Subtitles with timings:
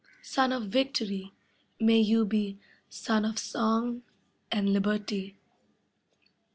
[0.23, 1.31] Sun of victory,
[1.79, 2.57] may you be
[2.89, 4.01] Sun of song
[4.51, 5.35] and liberty.